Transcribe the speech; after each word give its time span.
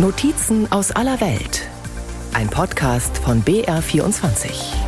Notizen 0.00 0.70
aus 0.70 0.92
aller 0.92 1.20
Welt. 1.20 1.68
Ein 2.32 2.48
Podcast 2.48 3.18
von 3.18 3.42
BR24. 3.42 4.87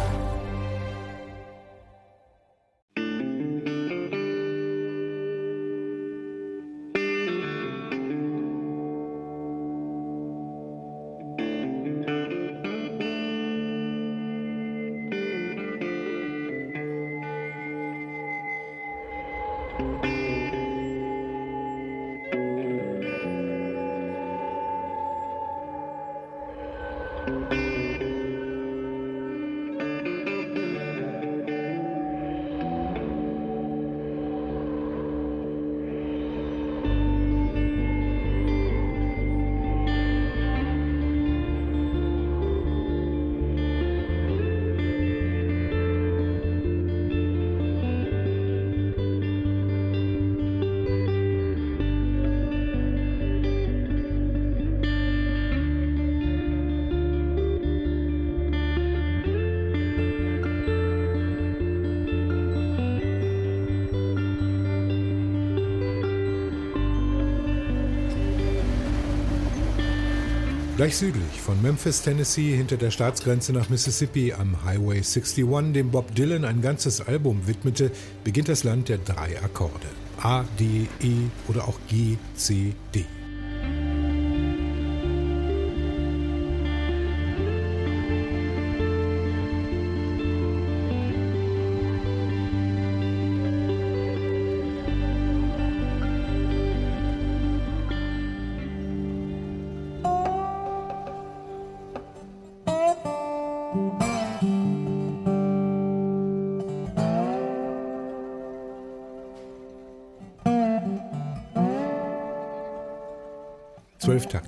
Gleich 70.81 70.97
südlich 70.97 71.43
von 71.45 71.61
Memphis, 71.61 72.01
Tennessee, 72.01 72.57
hinter 72.57 72.79
der 72.79 72.91
Staatsgrenze 72.91 73.53
nach 73.53 73.69
Mississippi 73.69 74.33
am 74.33 74.65
Highway 74.65 75.03
61, 75.03 75.45
dem 75.75 75.91
Bob 75.91 76.15
Dylan 76.15 76.47
ein 76.47 76.63
ganzes 76.63 77.03
Album 77.03 77.47
widmete, 77.47 77.91
beginnt 78.25 78.49
das 78.49 78.65
Land 78.65 78.89
der 78.89 78.97
drei 78.97 79.39
Akkorde. 79.43 79.89
A, 80.23 80.45
D, 80.59 80.89
E 81.03 81.29
oder 81.49 81.69
auch 81.69 81.79
G, 81.87 82.17
C, 82.35 82.73
D. 82.95 83.05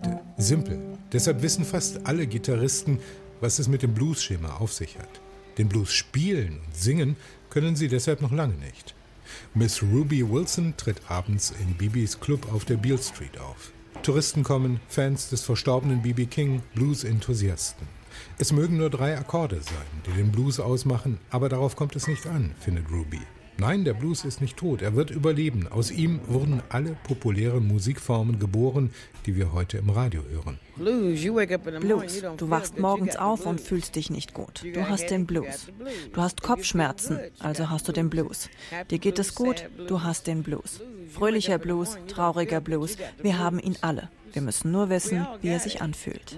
Takte. 0.02 0.20
Simpel. 0.36 0.78
Deshalb 1.12 1.42
wissen 1.42 1.64
fast 1.64 2.06
alle 2.06 2.26
Gitarristen, 2.26 2.98
was 3.40 3.58
es 3.58 3.68
mit 3.68 3.82
dem 3.82 3.94
Blues-Schema 3.94 4.56
auf 4.56 4.72
sich 4.72 4.98
hat. 4.98 5.20
Den 5.58 5.68
Blues 5.68 5.92
spielen 5.92 6.60
und 6.66 6.76
singen 6.76 7.16
können 7.50 7.76
sie 7.76 7.88
deshalb 7.88 8.22
noch 8.22 8.32
lange 8.32 8.54
nicht. 8.54 8.94
Miss 9.54 9.82
Ruby 9.82 10.28
Wilson 10.28 10.74
tritt 10.76 11.10
abends 11.10 11.52
in 11.60 11.74
Bibis 11.74 12.20
Club 12.20 12.52
auf 12.52 12.64
der 12.64 12.76
Beale 12.76 12.98
Street 12.98 13.38
auf. 13.38 13.72
Touristen 14.02 14.42
kommen, 14.42 14.80
Fans 14.88 15.28
des 15.28 15.42
verstorbenen 15.42 16.02
BB 16.02 16.26
King, 16.28 16.62
Blues-Enthusiasten. 16.74 17.86
Es 18.38 18.52
mögen 18.52 18.78
nur 18.78 18.90
drei 18.90 19.16
Akkorde 19.16 19.60
sein, 19.62 20.02
die 20.06 20.12
den 20.12 20.32
Blues 20.32 20.60
ausmachen, 20.60 21.18
aber 21.30 21.48
darauf 21.48 21.76
kommt 21.76 21.96
es 21.96 22.08
nicht 22.08 22.26
an, 22.26 22.54
findet 22.58 22.90
Ruby. 22.90 23.20
Nein, 23.62 23.84
der 23.84 23.94
Blues 23.94 24.24
ist 24.24 24.40
nicht 24.40 24.56
tot, 24.56 24.82
er 24.82 24.96
wird 24.96 25.12
überleben. 25.12 25.68
Aus 25.68 25.92
ihm 25.92 26.18
wurden 26.26 26.64
alle 26.68 26.96
populären 27.04 27.64
Musikformen 27.64 28.40
geboren, 28.40 28.90
die 29.24 29.36
wir 29.36 29.52
heute 29.52 29.78
im 29.78 29.88
Radio 29.88 30.24
hören. 30.24 30.58
Blues, 30.76 32.24
du 32.38 32.50
wachst 32.50 32.80
morgens 32.80 33.14
auf 33.14 33.46
und 33.46 33.60
fühlst 33.60 33.94
dich 33.94 34.10
nicht 34.10 34.34
gut. 34.34 34.64
Du 34.74 34.88
hast 34.88 35.10
den 35.10 35.26
Blues. 35.26 35.68
Du 36.12 36.20
hast 36.20 36.42
Kopfschmerzen, 36.42 37.20
also 37.38 37.70
hast 37.70 37.86
du 37.86 37.92
den 37.92 38.10
Blues. 38.10 38.50
Dir 38.90 38.98
geht 38.98 39.20
es 39.20 39.32
gut, 39.32 39.68
du 39.86 40.02
hast 40.02 40.26
den 40.26 40.42
Blues. 40.42 40.80
Fröhlicher 41.12 41.58
Blues, 41.58 41.96
trauriger 42.08 42.60
Blues, 42.60 42.96
wir 43.22 43.38
haben 43.38 43.60
ihn 43.60 43.76
alle. 43.80 44.10
Wir 44.32 44.42
müssen 44.42 44.72
nur 44.72 44.90
wissen, 44.90 45.24
wie 45.40 45.50
er 45.50 45.60
sich 45.60 45.80
anfühlt. 45.80 46.36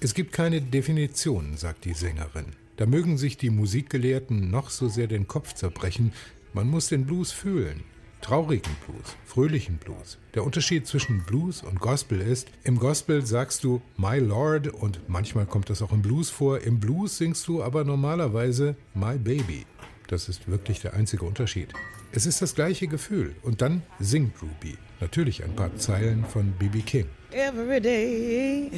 Es 0.00 0.14
gibt 0.14 0.32
keine 0.32 0.60
Definition, 0.60 1.56
sagt 1.56 1.84
die 1.84 1.92
Sängerin. 1.92 2.46
Da 2.76 2.86
mögen 2.86 3.18
sich 3.18 3.36
die 3.36 3.50
Musikgelehrten 3.50 4.50
noch 4.50 4.70
so 4.70 4.88
sehr 4.88 5.06
den 5.06 5.28
Kopf 5.28 5.54
zerbrechen, 5.54 6.12
man 6.54 6.68
muss 6.68 6.88
den 6.88 7.06
Blues 7.06 7.32
fühlen. 7.32 7.84
Traurigen 8.22 8.76
Blues, 8.86 9.16
fröhlichen 9.26 9.78
Blues. 9.78 10.18
Der 10.34 10.44
Unterschied 10.44 10.86
zwischen 10.86 11.24
Blues 11.24 11.62
und 11.62 11.80
Gospel 11.80 12.20
ist, 12.20 12.48
im 12.62 12.78
Gospel 12.78 13.26
sagst 13.26 13.64
du 13.64 13.82
My 13.96 14.18
Lord 14.18 14.68
und 14.68 15.00
manchmal 15.08 15.44
kommt 15.44 15.70
das 15.70 15.82
auch 15.82 15.92
im 15.92 16.02
Blues 16.02 16.30
vor, 16.30 16.60
im 16.60 16.78
Blues 16.78 17.18
singst 17.18 17.48
du 17.48 17.62
aber 17.62 17.84
normalerweise 17.84 18.76
My 18.94 19.18
Baby. 19.18 19.66
Das 20.06 20.28
ist 20.28 20.48
wirklich 20.48 20.80
der 20.80 20.94
einzige 20.94 21.24
Unterschied. 21.24 21.72
Es 22.12 22.26
ist 22.26 22.42
das 22.42 22.54
gleiche 22.54 22.86
Gefühl 22.86 23.34
und 23.42 23.60
dann 23.60 23.82
singt 23.98 24.40
Ruby. 24.42 24.76
Natürlich 25.00 25.42
ein 25.42 25.56
paar 25.56 25.74
Zeilen 25.76 26.24
von 26.24 26.52
B.B. 26.52 26.80
King. 26.82 27.06
Every 27.32 27.80
day 27.80 28.70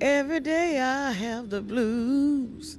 Every 0.00 0.40
day 0.40 0.78
I 0.78 1.12
have 1.12 1.48
the 1.48 1.62
blues. 1.62 2.78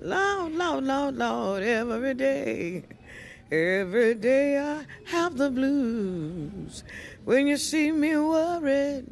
Lord, 0.00 0.54
Lord, 0.54 0.84
Lord, 0.84 1.16
Lord, 1.16 1.62
every 1.62 2.14
day. 2.14 2.84
Every 3.50 4.14
day 4.14 4.58
I 4.58 4.84
have 5.06 5.38
the 5.38 5.50
blues. 5.50 6.84
When 7.24 7.46
you 7.46 7.56
see 7.56 7.90
me 7.92 8.14
worried, 8.16 9.06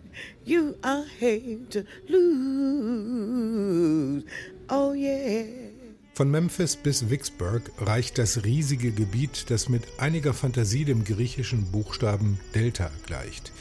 you 0.45 0.77
I 0.85 1.07
hate 1.19 1.71
to 1.71 1.85
lose. 2.09 3.45
Oh 4.69 4.93
yeah. 4.93 5.47
Von 6.13 6.31
Memphis 6.31 6.77
bis 6.77 7.09
Vicksburg 7.09 7.71
reicht 7.79 8.19
das 8.19 8.45
riesige 8.45 8.91
Gebiet, 8.91 9.51
das 9.51 9.69
mit 9.69 9.85
einiger 9.99 10.35
Fantasie 10.35 10.85
dem 10.85 11.05
griechischen 11.05 11.71
Buchstaben 11.71 12.39
Delta 12.55 12.91
gleicht 13.07 13.53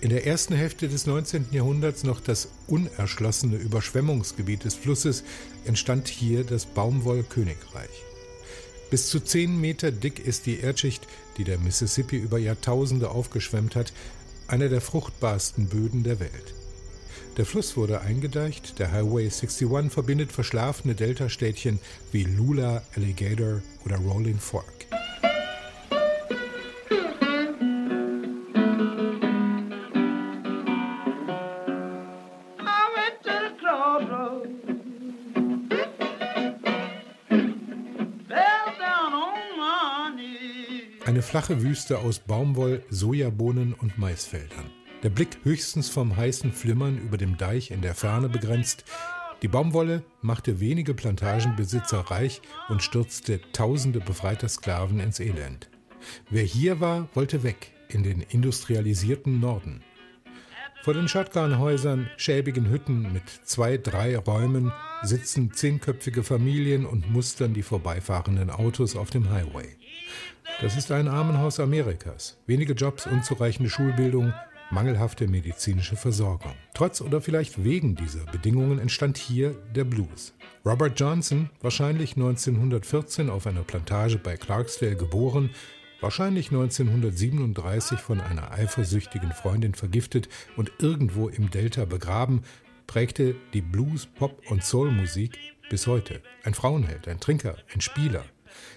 in 0.00 0.10
der 0.10 0.26
ersten 0.26 0.54
Hälfte 0.54 0.88
des 0.88 1.06
19. 1.06 1.46
Jahrhunderts 1.52 2.04
noch 2.04 2.20
das 2.20 2.48
unerschlossene 2.66 3.56
Überschwemmungsgebiet 3.56 4.64
des 4.64 4.74
Flusses, 4.74 5.24
entstand 5.64 6.08
hier 6.08 6.44
das 6.44 6.66
Baumwollkönigreich. 6.66 8.02
Bis 8.90 9.08
zu 9.08 9.20
zehn 9.20 9.60
Meter 9.60 9.90
dick 9.90 10.24
ist 10.24 10.46
die 10.46 10.60
Erdschicht, 10.60 11.06
die 11.38 11.44
der 11.44 11.58
Mississippi 11.58 12.16
über 12.16 12.38
Jahrtausende 12.38 13.10
aufgeschwemmt 13.10 13.74
hat, 13.74 13.92
einer 14.48 14.68
der 14.68 14.80
fruchtbarsten 14.80 15.66
Böden 15.66 16.04
der 16.04 16.20
Welt. 16.20 16.54
Der 17.36 17.44
Fluss 17.44 17.76
wurde 17.76 18.00
eingedeicht, 18.00 18.78
der 18.78 18.92
Highway 18.92 19.24
61 19.24 19.92
verbindet 19.92 20.32
verschlafene 20.32 20.94
Deltastädtchen 20.94 21.80
wie 22.12 22.24
Lula, 22.24 22.82
Alligator 22.94 23.60
oder 23.84 23.96
Rolling 23.96 24.38
Fork. 24.38 24.86
Flache 41.26 41.60
Wüste 41.60 41.98
aus 41.98 42.20
Baumwoll, 42.20 42.84
Sojabohnen 42.88 43.74
und 43.74 43.98
Maisfeldern. 43.98 44.70
Der 45.02 45.10
Blick 45.10 45.38
höchstens 45.42 45.88
vom 45.88 46.16
heißen 46.16 46.52
Flimmern 46.52 46.98
über 46.98 47.18
dem 47.18 47.36
Deich 47.36 47.72
in 47.72 47.82
der 47.82 47.94
Ferne 47.94 48.28
begrenzt. 48.28 48.84
Die 49.42 49.48
Baumwolle 49.48 50.04
machte 50.22 50.60
wenige 50.60 50.94
Plantagenbesitzer 50.94 51.98
reich 51.98 52.40
und 52.68 52.82
stürzte 52.82 53.40
tausende 53.52 53.98
befreiter 53.98 54.48
Sklaven 54.48 55.00
ins 55.00 55.18
Elend. 55.18 55.68
Wer 56.30 56.44
hier 56.44 56.80
war, 56.80 57.08
wollte 57.14 57.42
weg 57.42 57.72
in 57.88 58.04
den 58.04 58.20
industrialisierten 58.20 59.40
Norden. 59.40 59.82
Vor 60.82 60.94
den 60.94 61.08
Shotgun-Häusern, 61.08 62.08
schäbigen 62.16 62.70
Hütten 62.70 63.12
mit 63.12 63.28
zwei, 63.42 63.76
drei 63.76 64.16
Räumen 64.16 64.72
sitzen 65.02 65.52
zehnköpfige 65.52 66.22
Familien 66.22 66.86
und 66.86 67.10
mustern 67.10 67.54
die 67.54 67.64
vorbeifahrenden 67.64 68.50
Autos 68.50 68.94
auf 68.94 69.10
dem 69.10 69.28
Highway. 69.30 69.76
Das 70.60 70.76
ist 70.76 70.90
ein 70.90 71.08
Armenhaus 71.08 71.60
Amerikas. 71.60 72.38
Wenige 72.46 72.72
Jobs, 72.72 73.06
unzureichende 73.06 73.68
Schulbildung, 73.68 74.32
mangelhafte 74.70 75.28
medizinische 75.28 75.96
Versorgung. 75.96 76.52
Trotz 76.74 77.00
oder 77.00 77.20
vielleicht 77.20 77.62
wegen 77.62 77.94
dieser 77.94 78.24
Bedingungen 78.24 78.78
entstand 78.78 79.18
hier 79.18 79.54
der 79.74 79.84
Blues. 79.84 80.34
Robert 80.64 80.98
Johnson, 80.98 81.50
wahrscheinlich 81.60 82.16
1914 82.16 83.30
auf 83.30 83.46
einer 83.46 83.62
Plantage 83.62 84.18
bei 84.18 84.36
Clarksdale 84.36 84.96
geboren, 84.96 85.50
wahrscheinlich 86.00 86.50
1937 86.50 88.00
von 88.00 88.20
einer 88.20 88.50
eifersüchtigen 88.50 89.32
Freundin 89.32 89.74
vergiftet 89.74 90.28
und 90.56 90.72
irgendwo 90.78 91.28
im 91.28 91.50
Delta 91.50 91.84
begraben, 91.84 92.42
prägte 92.86 93.36
die 93.52 93.62
Blues, 93.62 94.06
Pop 94.06 94.42
und 94.50 94.64
Soul-Musik 94.64 95.38
bis 95.70 95.86
heute. 95.86 96.22
Ein 96.44 96.54
Frauenheld, 96.54 97.08
ein 97.08 97.20
Trinker, 97.20 97.56
ein 97.74 97.80
Spieler. 97.80 98.24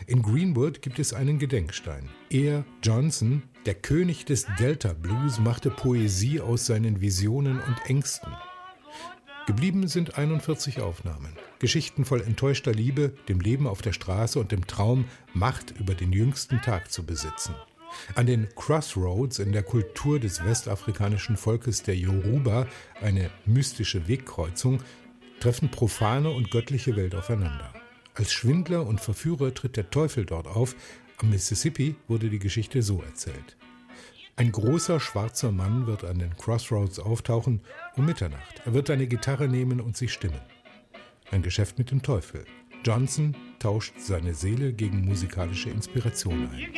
In 0.08 0.22
Greenwood 0.22 0.82
gibt 0.82 1.00
es 1.00 1.14
einen 1.14 1.40
Gedenkstein. 1.40 2.10
Er, 2.30 2.66
Johnson, 2.84 3.44
der 3.66 3.76
König 3.76 4.26
des 4.26 4.46
Delta 4.60 4.94
Blues, 4.94 5.40
machte 5.40 5.70
Poesie 5.70 6.42
aus 6.42 6.66
seinen 6.66 7.02
Visionen 7.02 7.60
und 7.60 7.78
Ängsten. 7.86 8.34
Geblieben 9.50 9.88
sind 9.88 10.18
41 10.18 10.80
Aufnahmen. 10.80 11.34
Geschichten 11.58 12.06
voll 12.06 12.22
enttäuschter 12.22 12.72
Liebe, 12.72 13.14
dem 13.28 13.40
Leben 13.40 13.66
auf 13.66 13.82
der 13.82 13.94
Straße 13.94 14.40
und 14.40 14.52
dem 14.52 14.68
Traum, 14.68 15.06
Macht 15.34 15.74
über 15.80 15.96
den 15.96 16.14
jüngsten 16.14 16.62
Tag 16.62 16.92
zu 16.92 17.04
besitzen. 17.04 17.56
An 18.16 18.28
den 18.28 18.48
Crossroads 18.56 19.40
in 19.40 19.52
der 19.52 19.64
Kultur 19.64 20.20
des 20.20 20.46
westafrikanischen 20.46 21.36
Volkes 21.36 21.82
der 21.82 21.96
Yoruba, 21.96 22.68
eine 23.02 23.32
mystische 23.46 24.08
Wegkreuzung, 24.08 24.84
treffen 25.40 25.72
profane 25.72 26.30
und 26.30 26.52
göttliche 26.52 26.96
Welt 26.96 27.16
aufeinander. 27.16 27.74
Als 28.14 28.34
Schwindler 28.34 28.86
und 28.86 29.00
Verführer 29.00 29.54
tritt 29.54 29.78
der 29.78 29.90
Teufel 29.90 30.26
dort 30.26 30.48
auf. 30.48 30.76
Am 31.18 31.30
Mississippi 31.30 31.96
wurde 32.08 32.30
die 32.30 32.40
Geschichte 32.40 32.82
so 32.82 33.02
erzählt. 33.02 33.58
Ein 34.36 34.52
großer 34.52 35.00
schwarzer 35.00 35.52
Mann 35.52 35.86
wird 35.86 36.06
an 36.06 36.20
den 36.20 36.36
Crossroads 36.38 37.00
auftauchen 37.00 37.62
um 37.96 38.06
Mitternacht. 38.06 38.62
Er 38.66 38.74
wird 38.74 38.90
eine 38.90 39.06
Gitarre 39.08 39.50
nehmen 39.50 39.82
und 39.82 39.98
sich 39.98 40.14
stimmen. 40.14 40.40
Ein 41.32 41.42
Geschäft 41.42 41.78
mit 41.78 41.92
dem 41.92 42.02
Teufel. 42.02 42.46
Johnson 42.86 43.36
tauscht 43.60 43.94
seine 44.00 44.34
Seele 44.34 44.72
gegen 44.72 45.04
musikalische 45.04 45.70
Inspiration 45.70 46.50
ein. 46.50 46.74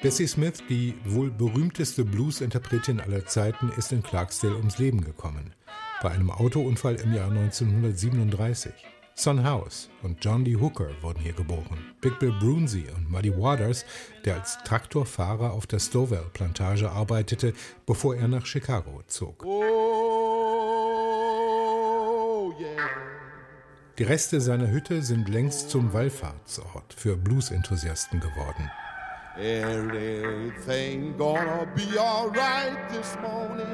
Bessie 0.00 0.26
Smith, 0.26 0.62
die 0.68 0.94
wohl 1.04 1.30
berühmteste 1.30 2.04
Blues-Interpretin 2.04 3.00
aller 3.00 3.26
Zeiten, 3.26 3.70
ist 3.76 3.92
in 3.92 4.02
Clarksdale 4.02 4.56
ums 4.56 4.78
Leben 4.78 5.00
gekommen. 5.00 5.52
Bei 6.02 6.10
einem 6.10 6.30
Autounfall 6.30 6.96
im 6.96 7.12
Jahr 7.12 7.30
1937. 7.30 8.72
Son 9.18 9.42
House 9.42 9.88
und 10.02 10.22
John 10.22 10.44
D. 10.44 10.56
Hooker 10.56 10.90
wurden 11.00 11.20
hier 11.20 11.32
geboren. 11.32 11.78
Big 12.02 12.18
Bill 12.18 12.34
Brunsey 12.38 12.84
und 12.94 13.10
Muddy 13.10 13.34
Waters, 13.34 13.86
der 14.26 14.34
als 14.34 14.58
Traktorfahrer 14.62 15.52
auf 15.52 15.66
der 15.66 15.78
Stowell-Plantage 15.78 16.90
arbeitete, 16.90 17.54
bevor 17.86 18.14
er 18.14 18.28
nach 18.28 18.44
Chicago 18.44 19.02
zog. 19.06 19.42
Oh, 19.46 19.75
Die 23.98 24.02
Reste 24.02 24.42
seiner 24.42 24.70
Hütte 24.70 25.00
sind 25.00 25.26
längst 25.30 25.70
zum 25.70 25.94
Wallfahrtsort 25.94 26.92
für 26.94 27.16
Blues-Enthusiasten 27.16 28.20
geworden. 28.20 28.70
Everything 29.38 31.16
gonna 31.16 31.64
be 31.74 31.98
alright 31.98 32.76
this 32.90 33.16
morning. 33.22 33.64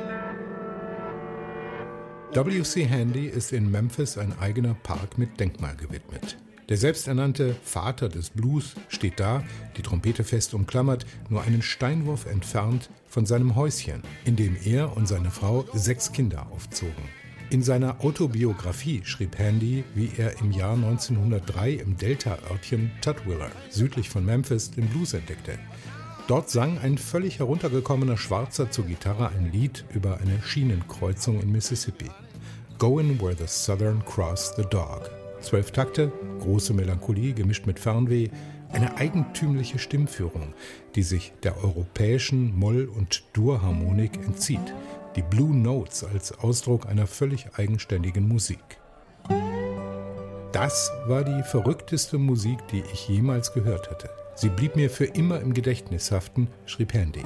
WC 2.33 2.85
Handy 2.85 3.27
ist 3.27 3.53
in 3.53 3.69
Memphis 3.69 4.17
ein 4.17 4.39
eigener 4.39 4.75
Park 4.75 5.19
mit 5.19 5.41
Denkmal 5.41 5.75
gewidmet. 5.75 6.39
Der 6.69 6.77
selbsternannte 6.77 7.57
Vater 7.65 8.09
des 8.09 8.31
Blues 8.31 8.77
steht 8.89 9.19
da, 9.19 9.43
die 9.77 9.83
Trompete 9.83 10.23
fest 10.23 10.55
umklammert, 10.55 11.05
nur 11.31 11.43
einen 11.43 11.63
Steinwurf 11.63 12.27
entfernt 12.27 12.91
von 13.09 13.27
seinem 13.27 13.57
Häuschen, 13.57 14.03
in 14.25 14.37
dem 14.37 14.57
er 14.65 14.97
und 14.97 15.09
seine 15.09 15.33
Frau 15.33 15.67
sechs 15.75 16.13
Kinder 16.13 16.47
aufzogen. 16.53 17.22
In 17.53 17.63
seiner 17.63 18.03
Autobiografie 18.03 19.03
schrieb 19.05 19.39
Handy, 19.39 19.85
wie 19.95 20.11
er 20.17 20.41
im 20.41 20.53
Jahr 20.53 20.73
1903 20.73 21.73
im 21.73 21.99
Delta-Örtchen 21.99 22.91
Tutwiler, 23.03 23.51
südlich 23.69 24.09
von 24.09 24.25
Memphis, 24.25 24.71
den 24.71 24.87
Blues 24.87 25.13
entdeckte. 25.13 25.59
Dort 26.29 26.49
sang 26.49 26.79
ein 26.79 26.97
völlig 26.97 27.41
heruntergekommener 27.41 28.17
Schwarzer 28.17 28.71
zur 28.71 28.87
Gitarre 28.87 29.29
ein 29.29 29.53
Lied 29.53 29.85
über 29.93 30.19
eine 30.23 30.41
Schienenkreuzung 30.43 31.43
in 31.43 31.53
Mississippi. 31.53 32.09
Going 32.79 33.21
Where 33.21 33.37
the 33.37 33.45
Southern 33.47 34.03
Cross 34.07 34.55
the 34.57 34.65
Dog. 34.71 35.11
Zwölf 35.43 35.73
Takte, 35.73 36.11
große 36.41 36.73
Melancholie 36.73 37.35
gemischt 37.35 37.67
mit 37.67 37.79
Fernweh, 37.79 38.31
eine 38.71 38.97
eigentümliche 38.97 39.79
Stimmführung, 39.79 40.55
die 40.95 41.03
sich 41.03 41.35
der 41.43 41.63
europäischen 41.63 42.59
Moll- 42.59 42.89
und 42.89 43.25
Dur-Harmonik 43.35 44.17
entzieht. 44.25 44.73
Die 45.15 45.23
Blue 45.23 45.55
Notes 45.55 46.05
als 46.05 46.39
Ausdruck 46.39 46.87
einer 46.87 47.07
völlig 47.07 47.59
eigenständigen 47.59 48.27
Musik. 48.27 48.79
Das 50.53 50.91
war 51.07 51.23
die 51.23 51.43
verrückteste 51.43 52.17
Musik, 52.17 52.67
die 52.69 52.83
ich 52.93 53.09
jemals 53.09 53.53
gehört 53.53 53.91
hatte. 53.91 54.09
Sie 54.35 54.49
blieb 54.49 54.75
mir 54.75 54.89
für 54.89 55.05
immer 55.05 55.41
im 55.41 55.53
Gedächtnis 55.53 56.11
haften, 56.13 56.49
schrieb 56.65 56.95
Handy. 56.95 57.23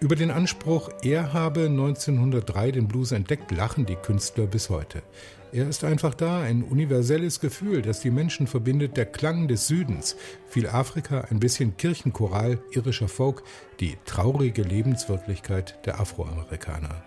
Über 0.00 0.16
den 0.16 0.30
Anspruch, 0.30 0.90
er 1.02 1.34
habe 1.34 1.66
1903 1.66 2.70
den 2.70 2.88
Blues 2.88 3.12
entdeckt, 3.12 3.50
lachen 3.50 3.84
die 3.84 3.96
Künstler 3.96 4.46
bis 4.46 4.70
heute. 4.70 5.02
Er 5.50 5.66
ist 5.66 5.82
einfach 5.82 6.12
da, 6.12 6.42
ein 6.42 6.62
universelles 6.62 7.40
Gefühl, 7.40 7.80
das 7.80 8.00
die 8.00 8.10
Menschen 8.10 8.46
verbindet, 8.46 8.98
der 8.98 9.06
Klang 9.06 9.48
des 9.48 9.66
Südens, 9.66 10.14
viel 10.46 10.66
Afrika, 10.66 11.22
ein 11.30 11.40
bisschen 11.40 11.78
Kirchenchoral, 11.78 12.58
irischer 12.72 13.08
Folk, 13.08 13.42
die 13.80 13.96
traurige 14.04 14.62
Lebenswirklichkeit 14.62 15.78
der 15.86 16.00
Afroamerikaner. 16.00 17.02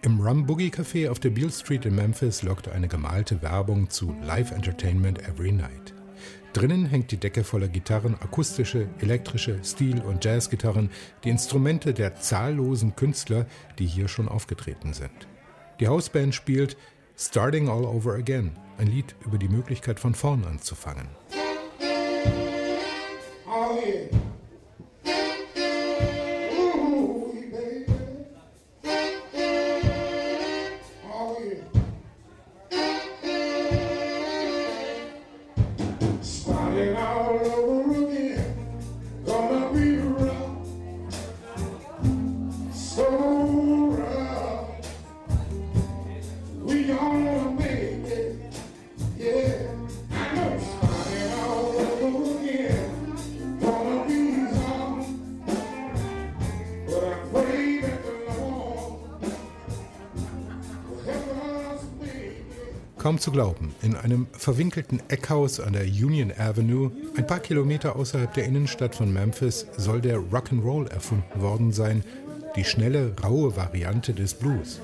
Im 0.00 0.20
Rum 0.20 0.46
Boogie 0.46 0.70
Café 0.70 1.10
auf 1.10 1.18
der 1.18 1.30
Beale 1.30 1.50
Street 1.50 1.84
in 1.84 1.94
Memphis 1.94 2.42
lockte 2.42 2.72
eine 2.72 2.88
gemalte 2.88 3.42
Werbung 3.42 3.90
zu 3.90 4.14
Live 4.22 4.52
Entertainment 4.52 5.18
Every 5.28 5.52
Night. 5.52 5.92
Drinnen 6.54 6.86
hängt 6.86 7.10
die 7.10 7.18
Decke 7.18 7.44
voller 7.44 7.68
Gitarren, 7.68 8.14
akustische, 8.14 8.88
elektrische, 9.00 9.62
Stil- 9.62 10.00
und 10.00 10.24
Jazzgitarren, 10.24 10.88
die 11.22 11.28
Instrumente 11.28 11.92
der 11.92 12.14
zahllosen 12.14 12.96
Künstler, 12.96 13.44
die 13.78 13.86
hier 13.86 14.08
schon 14.08 14.26
aufgetreten 14.26 14.94
sind. 14.94 15.28
Die 15.80 15.88
Hausband 15.88 16.34
spielt 16.34 16.78
Starting 17.18 17.66
All 17.70 17.86
Over 17.86 18.16
Again, 18.16 18.52
ein 18.76 18.88
Lied 18.88 19.16
über 19.24 19.38
die 19.38 19.48
Möglichkeit 19.48 19.98
von 19.98 20.14
vorn 20.14 20.44
anzufangen. 20.44 21.08
Oh, 23.48 23.78
yeah. 23.82 24.10
Zu 63.26 63.32
glauben, 63.32 63.74
in 63.82 63.96
einem 63.96 64.28
verwinkelten 64.30 65.02
Eckhaus 65.08 65.58
an 65.58 65.72
der 65.72 65.82
Union 65.82 66.32
Avenue, 66.38 66.92
ein 67.16 67.26
paar 67.26 67.40
Kilometer 67.40 67.96
außerhalb 67.96 68.32
der 68.32 68.44
Innenstadt 68.44 68.94
von 68.94 69.12
Memphis, 69.12 69.66
soll 69.76 70.00
der 70.00 70.18
Rock'n'Roll 70.18 70.88
erfunden 70.88 71.40
worden 71.40 71.72
sein, 71.72 72.04
die 72.54 72.62
schnelle, 72.62 73.16
raue 73.24 73.56
Variante 73.56 74.14
des 74.14 74.34
Blues. 74.34 74.80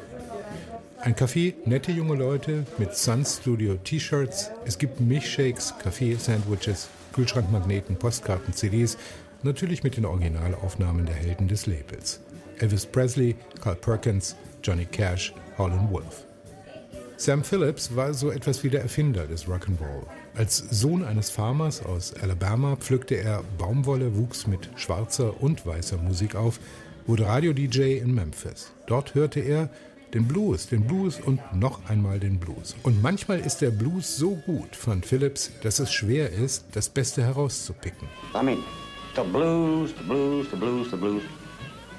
Ein 1.03 1.15
Café, 1.15 1.55
nette 1.67 1.93
junge 1.93 2.17
Leute 2.17 2.67
mit 2.79 2.97
Sun 2.97 3.25
Studio 3.25 3.77
T-Shirts, 3.77 4.51
es 4.65 4.77
gibt 4.77 5.01
Milchshakes, 5.01 5.75
Kaffee-Sandwiches, 5.81 6.89
Kühlschrankmagneten, 7.13 7.95
Postkarten, 7.95 8.55
CDs, 8.55 8.99
natürlich 9.45 9.85
mit 9.85 9.97
den 9.97 10.05
Originalaufnahmen 10.05 11.07
der 11.07 11.15
Helden 11.15 11.47
des 11.47 11.67
Labels. 11.67 12.19
Elvis 12.59 12.87
Presley, 12.87 13.37
Carl 13.61 13.77
Perkins, 13.77 14.35
Johnny 14.65 14.87
Cash, 14.87 15.33
Howlin' 15.57 15.89
Wolf. 15.93 16.25
Sam 17.25 17.45
Phillips 17.45 17.95
war 17.95 18.15
so 18.15 18.33
etwas 18.33 18.65
wie 18.65 18.69
der 18.69 18.83
Erfinder 18.83 19.29
des 19.29 19.47
Rock'n'Roll. 19.47 20.09
Als 20.35 20.59
Sohn 20.59 21.05
eines 21.05 21.31
Farmers 21.31 21.81
aus 21.87 22.13
Alabama 22.15 22.75
pflückte 22.75 23.15
er 23.15 23.45
Baumwolle, 23.59 24.17
wuchs 24.17 24.49
mit 24.49 24.69
schwarzer 24.75 25.41
und 25.41 25.65
weißer 25.65 25.99
Musik 25.99 26.35
auf, 26.35 26.59
wurde 27.07 27.27
Radio-DJ 27.27 27.99
in 27.99 28.13
Memphis. 28.13 28.73
Dort 28.89 29.15
hörte 29.15 29.39
er 29.39 29.71
den 30.13 30.27
Blues, 30.27 30.67
den 30.67 30.85
Blues 30.85 31.21
und 31.21 31.41
noch 31.55 31.89
einmal 31.89 32.19
den 32.19 32.41
Blues. 32.41 32.75
Und 32.83 33.01
manchmal 33.01 33.39
ist 33.39 33.59
der 33.59 33.71
Blues 33.71 34.17
so 34.17 34.35
gut, 34.45 34.75
fand 34.75 35.07
Phillips, 35.07 35.53
dass 35.63 35.79
es 35.79 35.93
schwer 35.93 36.33
ist, 36.33 36.65
das 36.73 36.89
Beste 36.89 37.23
herauszupicken. 37.23 38.09
I 38.35 38.45
mean, 38.45 38.65
the 39.15 39.23
blues, 39.23 39.95
the 39.97 40.05
blues, 40.09 40.49
the 40.51 40.57
blues, 40.57 40.91
the 40.91 40.97
blues. 40.97 41.23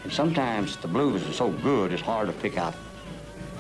And 0.03 0.11
sometimes 0.11 0.77
the 0.81 0.87
blues 0.89 1.21
is 1.29 1.37
so 1.37 1.49
good, 1.63 1.93
it's 1.93 2.05
hard 2.05 2.27
to 2.27 2.33
pick 2.41 2.57
out 2.57 2.73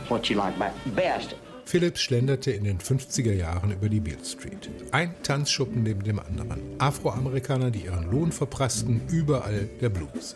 what 0.09 0.29
you 0.29 0.37
like 0.37 0.55
best. 0.93 1.35
Phillips 1.65 2.01
schlenderte 2.01 2.51
in 2.51 2.63
den 2.63 2.79
50er 2.79 3.33
Jahren 3.33 3.71
über 3.71 3.89
die 3.89 3.99
Beale 3.99 4.23
Street. 4.23 4.69
Ein 4.91 5.13
Tanzschuppen 5.23 5.83
neben 5.83 6.03
dem 6.03 6.19
anderen. 6.19 6.61
Afroamerikaner, 6.77 7.71
die 7.71 7.85
ihren 7.85 8.11
Lohn 8.11 8.31
verprassten, 8.31 9.01
überall 9.09 9.69
der 9.81 9.89
Blues. 9.89 10.35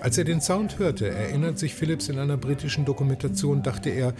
Als 0.00 0.18
er 0.18 0.24
den 0.24 0.40
Sound 0.40 0.78
hörte, 0.78 1.08
erinnert 1.08 1.58
sich 1.58 1.74
Phillips 1.74 2.08
in 2.08 2.18
einer 2.18 2.36
britischen 2.36 2.84
Dokumentation, 2.84 3.62
dachte 3.62 3.90
er, 3.90 4.14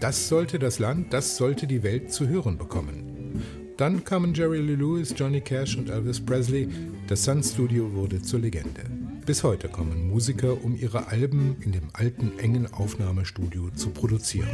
das 0.00 0.28
sollte 0.28 0.58
das 0.58 0.78
Land, 0.78 1.12
das 1.12 1.36
sollte 1.36 1.66
die 1.66 1.82
Welt 1.82 2.12
zu 2.12 2.28
hören 2.28 2.58
bekommen. 2.58 3.42
Dann 3.76 4.04
kamen 4.04 4.34
Jerry 4.34 4.58
Lee 4.58 4.74
Lewis, 4.74 5.14
Johnny 5.16 5.40
Cash 5.40 5.76
und 5.76 5.88
Elvis 5.88 6.20
Presley. 6.20 6.68
Das 7.06 7.24
Sun 7.24 7.42
Studio 7.42 7.92
wurde 7.94 8.20
zur 8.20 8.40
Legende. 8.40 8.82
Bis 9.24 9.44
heute 9.44 9.68
kommen 9.68 10.08
Musiker, 10.08 10.64
um 10.64 10.74
ihre 10.74 11.08
Alben 11.08 11.56
in 11.60 11.72
dem 11.72 11.88
alten 11.92 12.38
engen 12.38 12.72
Aufnahmestudio 12.72 13.70
zu 13.70 13.90
produzieren. 13.90 14.48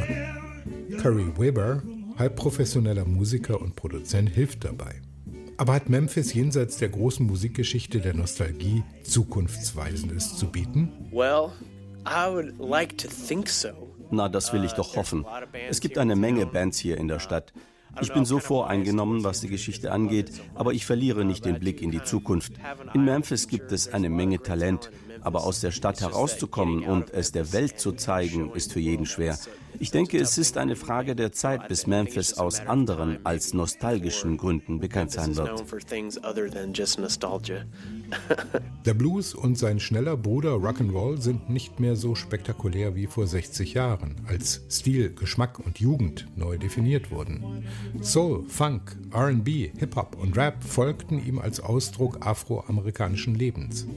Curry 0.93 1.31
Weber, 1.37 1.83
halbprofessioneller 2.17 3.05
Musiker 3.05 3.59
und 3.61 3.75
Produzent, 3.75 4.29
hilft 4.29 4.63
dabei. 4.63 5.01
Aber 5.57 5.73
hat 5.73 5.89
Memphis 5.89 6.33
jenseits 6.33 6.77
der 6.77 6.89
großen 6.89 7.25
Musikgeschichte 7.25 7.99
der 8.01 8.13
Nostalgie 8.13 8.83
Zukunftsweisendes 9.03 10.37
zu 10.37 10.47
bieten? 10.47 10.91
Well, 11.11 11.51
I 12.05 12.31
would 12.31 12.59
like 12.59 12.97
to 12.99 13.07
think 13.07 13.49
so. 13.49 13.69
Na, 14.11 14.29
das 14.29 14.53
will 14.53 14.63
ich 14.63 14.73
doch 14.73 14.95
hoffen. 14.95 15.25
Es 15.69 15.79
gibt 15.81 15.97
eine 15.97 16.15
Menge 16.15 16.45
Bands 16.45 16.77
hier 16.77 16.97
in 16.97 17.07
der 17.07 17.19
Stadt. 17.19 17.53
Ich 18.01 18.13
bin 18.13 18.25
so 18.25 18.39
voreingenommen, 18.39 19.23
was 19.23 19.39
die 19.41 19.47
Geschichte 19.47 19.91
angeht, 19.91 20.31
aber 20.53 20.73
ich 20.73 20.85
verliere 20.85 21.23
nicht 21.23 21.45
den 21.45 21.59
Blick 21.59 21.81
in 21.81 21.91
die 21.91 22.03
Zukunft. 22.03 22.53
In 22.93 23.05
Memphis 23.05 23.47
gibt 23.47 23.71
es 23.71 23.87
eine 23.87 24.09
Menge 24.09 24.39
Talent, 24.39 24.91
aber 25.25 25.43
aus 25.43 25.59
der 25.59 25.71
Stadt 25.71 26.01
herauszukommen 26.01 26.83
und 26.83 27.11
es 27.11 27.31
der 27.31 27.51
Welt 27.51 27.79
zu 27.79 27.93
zeigen, 27.93 28.51
ist 28.53 28.73
für 28.73 28.79
jeden 28.79 29.05
schwer. 29.05 29.37
Ich 29.79 29.91
denke, 29.91 30.17
es 30.17 30.37
ist 30.37 30.57
eine 30.57 30.75
Frage 30.75 31.15
der 31.15 31.31
Zeit, 31.31 31.67
bis 31.67 31.87
Memphis 31.87 32.35
aus 32.35 32.61
anderen 32.61 33.25
als 33.25 33.53
nostalgischen 33.53 34.37
Gründen 34.37 34.79
bekannt 34.79 35.11
sein 35.11 35.35
wird. 35.35 35.63
Der 38.85 38.93
Blues 38.93 39.33
und 39.33 39.57
sein 39.57 39.79
schneller 39.79 40.15
Bruder 40.15 40.51
Rock'n'Roll 40.51 41.19
sind 41.19 41.49
nicht 41.49 41.79
mehr 41.79 41.95
so 41.95 42.15
spektakulär 42.15 42.95
wie 42.95 43.07
vor 43.07 43.27
60 43.27 43.73
Jahren, 43.73 44.15
als 44.27 44.61
Stil, 44.69 45.13
Geschmack 45.13 45.59
und 45.59 45.79
Jugend 45.79 46.27
neu 46.35 46.57
definiert 46.57 47.11
wurden. 47.11 47.65
Soul, 48.01 48.45
Funk, 48.47 48.95
RB, 49.13 49.71
Hip-Hop 49.77 50.15
und 50.21 50.37
Rap 50.37 50.63
folgten 50.63 51.25
ihm 51.25 51.39
als 51.39 51.59
Ausdruck 51.59 52.25
afroamerikanischen 52.25 53.35
Lebens. 53.35 53.87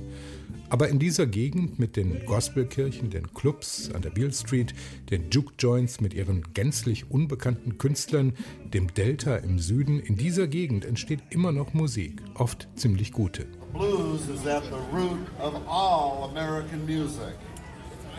Aber 0.71 0.89
in 0.89 0.99
dieser 0.99 1.27
Gegend 1.27 1.79
mit 1.79 1.97
den 1.97 2.25
Gospelkirchen, 2.27 3.11
den 3.11 3.33
Clubs 3.33 3.91
an 3.95 4.03
der 4.03 4.11
Beale 4.11 4.33
Street, 4.33 4.75
den 5.11 5.31
Juke 5.31 5.55
Joints 5.59 6.01
mit 6.01 6.13
ihren 6.13 6.43
gänzlich 6.53 7.11
unbekannten 7.11 7.79
Künstlern, 7.79 8.35
dem 8.75 8.93
Delta 8.93 9.37
im 9.37 9.59
Süden, 9.59 10.01
in 10.01 10.17
dieser 10.17 10.47
Gegend 10.47 10.85
entsteht 10.85 11.21
immer 11.31 11.53
noch 11.53 11.73
Musik, 11.73 12.23
oft 12.35 12.69
ziemlich 12.77 13.13
gute. 13.13 13.47
Blues 13.73 14.29
is 14.29 14.47
at 14.47 14.65
the 14.65 14.97
root 14.97 15.21
of 15.41 15.55
all 15.67 16.29
American 16.31 16.85
music. 16.85 17.35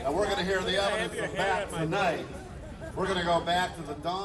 Now 0.04 0.12
we're 0.12 0.26
going 0.26 0.38
to 0.38 0.46
hear 0.46 0.62
the 0.62 0.78
evidence 0.78 1.30
of 1.30 1.36
that 1.36 1.70
tonight. 1.70 2.26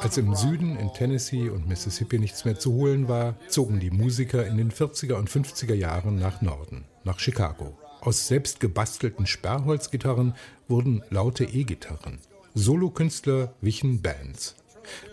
Als 0.03 0.17
im 0.17 0.35
Süden 0.35 0.77
in 0.77 0.93
Tennessee 0.93 1.49
und 1.49 1.69
Mississippi 1.69 2.19
nichts 2.19 2.45
mehr 2.45 2.59
zu 2.59 2.73
holen 2.73 3.09
war, 3.09 3.37
zogen 3.49 3.79
die 3.79 3.91
Musiker 3.91 4.47
in 4.47 4.57
den 4.57 4.73
40er 4.73 5.15
und 5.15 5.31
50er 5.31 5.75
Jahren 5.75 6.19
nach 6.19 6.43
Norden, 6.43 6.85
nach 7.05 7.21
Chicago. 7.21 7.79
Aus 8.05 8.29
selbst 8.29 8.61
gebastelten 8.61 9.27
Sperrholzgitarren 9.27 10.35
wurden 10.69 11.03
laute 11.09 11.45
E-Gitarren. 11.45 12.19
Solokünstler 12.55 13.55
wichen 13.63 14.03
Bands. 14.03 14.57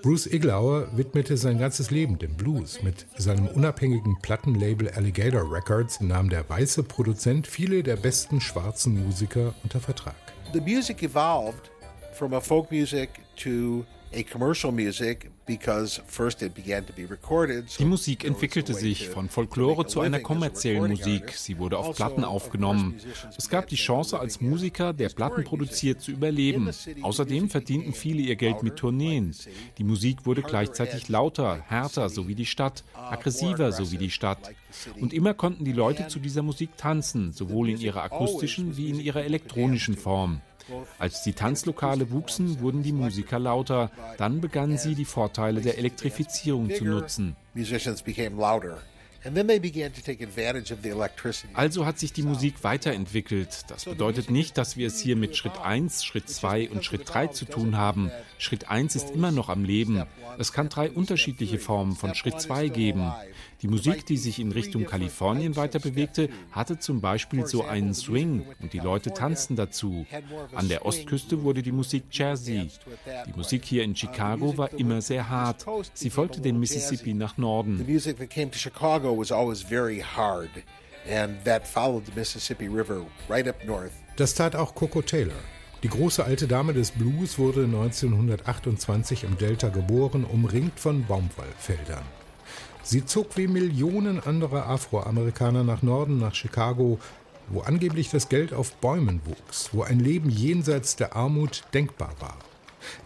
Bruce 0.02 0.28
Iglauer 0.28 0.90
widmete 0.98 1.38
sein 1.38 1.58
ganzes 1.58 1.90
Leben 1.90 2.20
dem 2.20 2.36
Blues. 2.36 2.84
Mit 2.84 3.08
seinem 3.18 3.48
unabhängigen 3.48 4.18
Plattenlabel 4.22 4.90
Alligator 4.90 5.50
Records 5.50 6.02
nahm 6.02 6.30
der 6.30 6.50
weiße 6.50 6.84
Produzent 6.84 7.48
viele 7.48 7.82
der 7.82 7.96
besten 7.96 8.42
schwarzen 8.42 9.06
Musiker 9.06 9.56
unter 9.64 9.80
Vertrag. 9.80 10.16
The 10.52 10.60
music 10.60 11.02
evolved 11.02 11.72
from 12.12 12.34
a 12.34 12.42
folk 12.42 12.70
music 12.72 13.22
to 13.38 13.86
a 14.14 14.22
commercial 14.24 14.74
music 14.74 15.31
die 15.48 17.86
Musik 17.86 18.24
entwickelte 18.24 18.74
sich 18.74 19.10
von 19.10 19.28
Folklore 19.28 19.88
zu 19.88 20.00
einer 20.00 20.20
kommerziellen 20.20 20.92
Musik. 20.92 21.32
Sie 21.32 21.58
wurde 21.58 21.78
auf 21.78 21.96
Platten 21.96 22.24
aufgenommen. 22.24 22.96
Es 23.38 23.50
gab 23.50 23.68
die 23.68 23.76
Chance, 23.76 24.20
als 24.20 24.40
Musiker, 24.40 24.94
der 24.94 25.10
Platten 25.10 25.44
produziert, 25.44 26.02
zu 26.02 26.12
überleben. 26.12 26.70
Außerdem 27.02 27.50
verdienten 27.50 27.94
viele 27.94 28.22
ihr 28.22 28.36
Geld 28.36 28.64
mit 28.64 28.78
Tourneen. 28.78 29.36
Die 29.78 29.84
Musik 29.84 30.26
wurde 30.26 30.44
gleichzeitig 30.44 31.10
lauter, 31.10 31.62
härter, 31.68 32.10
so 32.10 32.28
wie 32.28 32.36
die 32.36 32.46
Stadt, 32.46 32.84
aggressiver, 32.94 33.72
so 33.72 33.92
wie 33.92 33.98
die 33.98 34.12
Stadt. 34.12 34.52
Und 35.00 35.14
immer 35.14 35.34
konnten 35.34 35.66
die 35.66 35.74
Leute 35.74 36.08
zu 36.08 36.20
dieser 36.20 36.44
Musik 36.44 36.78
tanzen, 36.78 37.34
sowohl 37.34 37.70
in 37.70 37.80
ihrer 37.80 38.04
akustischen 38.04 38.78
wie 38.78 38.90
in 38.90 39.00
ihrer 39.00 39.24
elektronischen 39.24 39.98
Form. 39.98 40.42
Als 41.00 41.24
die 41.24 41.34
Tanzlokale 41.34 42.12
wuchsen, 42.12 42.60
wurden 42.60 42.84
die 42.84 42.92
Musiker 42.92 43.40
lauter. 43.40 43.92
Dann 44.18 44.42
begannen 44.42 44.78
sie, 44.78 44.96
die 44.96 45.06
Vorteile 45.06 45.62
der 45.62 45.78
Elektrifizierung 45.78 46.74
zu 46.74 46.86
nutzen. 46.86 47.36
Also 51.54 51.86
hat 51.86 52.00
sich 52.00 52.12
die 52.12 52.24
Musik 52.24 52.64
weiterentwickelt. 52.64 53.66
Das 53.68 53.86
bedeutet 53.86 54.32
nicht, 54.32 54.58
dass 54.58 54.78
wir 54.78 54.88
es 54.88 55.00
hier 55.00 55.16
mit 55.16 55.38
Schritt 55.38 55.60
1, 55.62 56.04
Schritt 56.04 56.28
2 56.28 56.70
und 56.70 56.84
Schritt 56.84 57.04
3 57.06 57.28
zu 57.28 57.46
tun 57.46 57.78
haben. 57.78 58.12
Schritt 58.40 58.70
1 58.70 58.96
ist 58.96 59.12
immer 59.12 59.32
noch 59.32 59.50
am 59.50 59.64
Leben. 59.64 60.04
Es 60.40 60.54
kann 60.54 60.70
drei 60.70 60.90
unterschiedliche 60.90 61.60
Formen 61.60 61.96
von 61.96 62.16
Schritt 62.16 62.42
2 62.42 62.70
geben. 62.70 63.12
Die 63.62 63.68
Musik, 63.68 64.06
die 64.06 64.18
sich 64.18 64.40
in 64.40 64.52
Richtung 64.52 64.86
Kalifornien 64.86 65.56
weiter 65.56 65.80
bewegte, 65.80 66.30
hatte 66.52 66.80
zum 66.80 67.00
Beispiel 67.00 67.46
so 67.46 67.64
einen 67.64 67.94
Swing 67.94 68.46
und 68.60 68.74
die 68.74 68.80
Leute 68.80 69.14
tanzten 69.14 69.56
dazu. 69.56 70.06
An 70.56 70.68
der 70.68 70.86
Ostküste 70.86 71.44
wurde 71.44 71.62
die 71.62 71.72
Musik 71.72 72.06
jazzy. 72.12 72.70
Die 73.28 73.34
Musik 73.36 73.66
hier 73.66 73.84
in 73.84 73.96
Chicago 73.96 74.58
war 74.58 74.74
immer 74.74 75.02
sehr 75.02 75.30
hart. 75.30 75.66
Sie 75.94 76.10
folgte 76.10 76.42
den 76.42 76.60
Mississippi 76.60 77.14
nach 77.14 77.38
Norden. 77.38 77.86
Das 84.16 84.34
tat 84.34 84.56
auch 84.56 84.76
Coco 84.76 85.02
Taylor. 85.02 85.34
Die 85.84 85.90
große 85.90 86.24
alte 86.24 86.48
Dame 86.48 86.74
des 86.74 86.92
Blues 86.92 87.40
wurde 87.40 87.64
1928 87.64 89.24
im 89.24 89.38
Delta 89.38 89.70
geboren, 89.70 90.26
umringt 90.26 90.80
von 90.80 91.06
Baumwollfeldern. 91.06 92.04
Sie 92.84 93.06
zog 93.06 93.38
wie 93.38 93.48
Millionen 93.48 94.20
anderer 94.20 94.68
Afroamerikaner 94.68 95.64
nach 95.64 95.82
Norden, 95.82 96.18
nach 96.18 96.36
Chicago, 96.36 97.00
wo 97.50 97.62
angeblich 97.62 98.10
das 98.10 98.30
Geld 98.30 98.54
auf 98.54 98.74
Bäumen 98.76 99.22
wuchs, 99.26 99.70
wo 99.72 99.84
ein 99.84 100.00
Leben 100.00 100.30
jenseits 100.30 100.96
der 100.96 101.16
Armut 101.16 101.64
denkbar 101.74 102.14
war. 102.20 102.38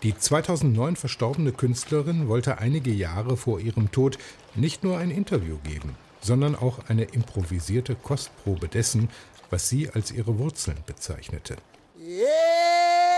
Die 0.04 0.18
2009 0.18 0.96
verstorbene 0.96 1.52
Künstlerin 1.52 2.28
wollte 2.28 2.60
einige 2.60 2.92
Jahre 2.92 3.36
vor 3.36 3.60
ihrem 3.60 3.92
Tod 3.92 4.18
nicht 4.56 4.84
nur 4.84 4.98
ein 4.98 5.12
Interview 5.12 5.58
geben, 5.64 5.98
sondern 6.22 6.56
auch 6.56 6.80
eine 6.88 7.04
improvisierte 7.04 7.96
Kostprobe 7.96 8.68
dessen, 8.70 9.10
was 9.50 9.68
sie 9.70 9.90
als 9.90 10.12
ihre 10.12 10.40
Wurzeln 10.40 10.78
bezeichnete. 10.86 11.58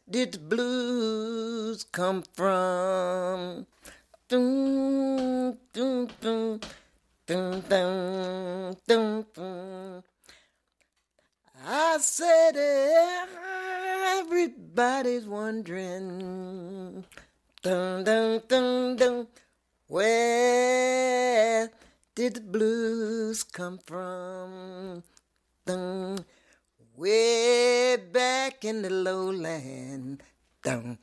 did 0.09 0.49
blues 0.49 1.85
come 1.85 2.23
from? 2.33 3.67
Dun, 4.29 5.59
dun, 5.73 6.11
dun, 6.21 6.61
dun, 7.27 7.63
dun, 7.69 8.77
dun, 8.87 9.27
dun. 9.35 10.03
I 11.67 11.99
said 12.01 12.57
everybody's 14.19 15.27
wondering. 15.27 17.05
Dun, 17.63 18.05
dun, 18.05 18.41
dun, 18.49 18.97
dun. 18.97 19.27
Where 19.87 21.71
did 22.15 22.35
the 22.35 22.41
blues 22.41 23.43
come 23.43 23.79
from? 23.85 25.03
Dun, 25.67 26.25
way 26.97 27.50
back 28.13 28.65
in 28.65 28.83
the 28.83 28.89
lowland. 28.89 30.23
Dun, 30.63 30.99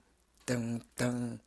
dun, 0.46 0.84
dun. 0.98 1.40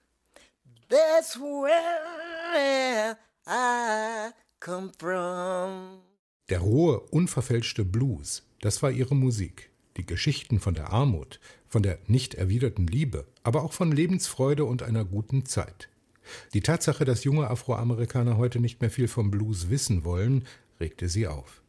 That's 0.89 1.37
where 1.39 3.17
I 3.47 4.31
come 4.59 4.93
from. 4.99 6.01
Der 6.49 6.61
rohe, 6.61 7.01
unverfälschte 7.11 7.85
Blues, 7.85 8.43
das 8.61 8.83
war 8.83 8.91
ihre 8.91 9.15
Musik. 9.15 9.71
Die 9.97 10.07
Geschichten 10.07 10.59
von 10.59 10.75
der 10.75 10.93
Armut, 10.93 11.39
von 11.69 11.83
der 11.83 11.99
nicht 12.07 12.35
erwiderten 12.35 12.87
Liebe, 12.87 13.27
aber 13.43 13.63
auch 13.63 13.73
von 13.73 13.93
Lebensfreude 13.93 14.65
und 14.65 14.83
einer 14.83 15.05
guten 15.05 15.47
Zeit. 15.47 15.89
Die 16.55 16.61
Tatsache, 16.61 17.05
dass 17.05 17.25
junge 17.25 17.49
Afroamerikaner 17.49 18.37
heute 18.37 18.61
nicht 18.61 18.81
mehr 18.81 18.91
viel 18.91 19.09
vom 19.09 19.31
Blues 19.31 19.71
wissen 19.71 20.05
wollen, 20.05 20.47
regte 20.81 21.09
sie 21.09 21.27
auf. 21.27 21.60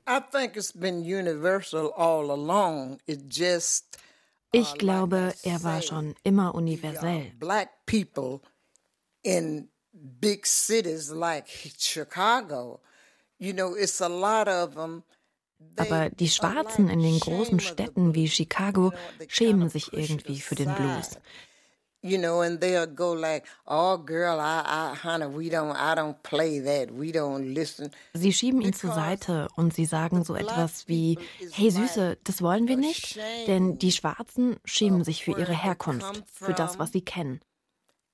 Ich 4.53 4.73
glaube, 4.73 5.33
er 5.43 5.63
war 5.63 5.81
schon 5.81 6.15
immer 6.23 6.55
universell. 6.55 7.31
Black 7.39 7.69
people 7.85 8.41
in 9.23 9.69
big 9.93 10.45
cities 10.45 11.09
like 11.09 11.47
Chicago, 11.77 12.79
you 13.37 13.53
know, 13.53 13.75
it's 13.75 14.01
a 14.01 14.07
lot 14.07 14.47
of 14.47 14.75
them. 14.75 15.03
Aber 15.77 16.09
die 16.09 16.29
Schwarzen 16.29 16.89
in 16.89 17.01
den 17.01 17.19
großen 17.19 17.59
Städten 17.59 18.15
wie 18.15 18.27
Chicago 18.27 18.93
schämen 19.27 19.69
sich 19.69 19.93
irgendwie 19.93 20.39
für 20.39 20.55
den 20.55 20.73
Blues. 20.73 21.19
You 22.03 22.17
know, 22.17 22.41
and 22.41 22.59
they'll 22.59 22.87
go 22.87 23.13
like, 23.13 23.45
"Oh, 23.67 23.97
girl, 23.99 24.39
I, 24.39 24.63
I, 24.65 24.95
honey, 24.95 25.27
we 25.27 25.49
don't, 25.49 25.75
I 25.75 25.93
don't 25.93 26.21
play 26.23 26.59
that, 26.59 26.91
we 26.91 27.11
don't 27.11 27.53
listen." 27.53 27.91
Sie 28.15 28.33
schieben 28.33 28.61
ihn 28.61 28.73
zur 28.73 28.91
Seite 28.91 29.47
und 29.55 29.75
sie 29.75 29.85
sagen 29.85 30.23
so 30.23 30.33
etwas 30.33 30.87
wie, 30.87 31.19
"Hey 31.51 31.69
Süße, 31.69 32.17
das 32.23 32.41
wollen 32.41 32.67
wir 32.67 32.77
nicht, 32.77 33.19
denn 33.45 33.77
die 33.77 33.91
Schwarzen 33.91 34.57
schämen 34.65 35.03
sich 35.03 35.23
für 35.23 35.37
ihre 35.37 35.53
Herkunft, 35.53 36.23
für 36.33 36.53
das, 36.53 36.79
was 36.79 36.91
sie 36.91 37.01
kennen." 37.01 37.39